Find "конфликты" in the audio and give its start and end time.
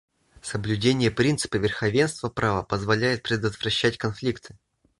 3.99-4.57